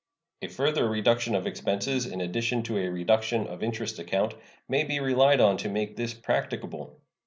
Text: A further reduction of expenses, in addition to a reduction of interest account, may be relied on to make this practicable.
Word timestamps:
A 0.41 0.47
further 0.47 0.89
reduction 0.89 1.35
of 1.35 1.45
expenses, 1.45 2.07
in 2.07 2.21
addition 2.21 2.63
to 2.63 2.79
a 2.79 2.89
reduction 2.89 3.45
of 3.45 3.61
interest 3.61 3.99
account, 3.99 4.33
may 4.67 4.83
be 4.83 4.99
relied 4.99 5.39
on 5.39 5.57
to 5.57 5.69
make 5.69 5.95
this 5.95 6.15
practicable. 6.15 6.99